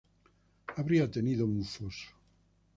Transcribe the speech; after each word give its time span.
Habría 0.77 1.11
tenido 1.11 1.45
un 1.45 1.63
foso. 1.73 2.07